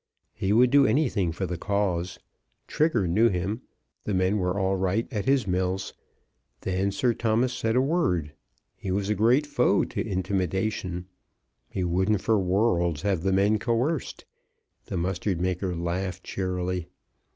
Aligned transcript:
He 0.33 0.51
would 0.51 0.71
do 0.71 0.87
anything 0.87 1.31
for 1.31 1.45
the 1.45 1.59
cause. 1.59 2.17
Trigger 2.65 3.07
knew 3.07 3.29
him. 3.29 3.61
The 4.03 4.15
men 4.15 4.39
were 4.39 4.59
all 4.59 4.75
right 4.75 5.07
at 5.13 5.25
his 5.25 5.45
mills. 5.45 5.93
Then 6.61 6.91
Sir 6.91 7.13
Thomas 7.13 7.53
said 7.53 7.75
a 7.75 7.81
word. 7.81 8.33
He 8.75 8.89
was 8.89 9.09
a 9.11 9.13
great 9.13 9.45
foe 9.45 9.83
to 9.85 10.01
intimidation; 10.03 11.05
he 11.69 11.83
wouldn't 11.83 12.21
for 12.21 12.39
worlds 12.39 13.03
have 13.03 13.21
the 13.21 13.31
men 13.31 13.59
coerced. 13.59 14.25
The 14.87 14.97
mustard 14.97 15.39
maker 15.39 15.75
laughed 15.75 16.23
cheerily. 16.23 16.87